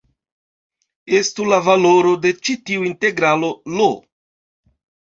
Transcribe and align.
Estu 1.19 1.45
la 1.51 1.61
valoro 1.69 2.15
de 2.25 2.33
ĉi 2.41 2.57
tiu 2.71 2.91
integralo 2.91 3.55
"I". 3.93 3.95